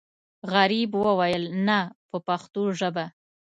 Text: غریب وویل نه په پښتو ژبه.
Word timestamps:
غریب 0.53 0.91
وویل 1.05 1.43
نه 1.67 1.79
په 2.09 2.17
پښتو 2.27 2.63
ژبه. 2.79 3.05